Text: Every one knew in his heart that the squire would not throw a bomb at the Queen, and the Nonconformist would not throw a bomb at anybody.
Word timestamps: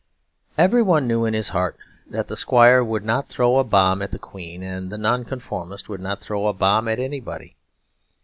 Every 0.57 0.81
one 0.81 1.05
knew 1.07 1.25
in 1.25 1.35
his 1.35 1.49
heart 1.49 1.77
that 2.07 2.27
the 2.27 2.35
squire 2.35 2.83
would 2.83 3.03
not 3.03 3.27
throw 3.27 3.57
a 3.57 3.63
bomb 3.63 4.01
at 4.01 4.09
the 4.09 4.17
Queen, 4.17 4.63
and 4.63 4.89
the 4.91 4.97
Nonconformist 4.97 5.89
would 5.89 6.01
not 6.01 6.19
throw 6.21 6.47
a 6.47 6.53
bomb 6.53 6.87
at 6.87 6.97
anybody. 6.97 7.55